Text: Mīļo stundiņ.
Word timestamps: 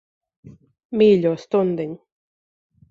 Mīļo 1.01 1.35
stundiņ. 1.45 1.97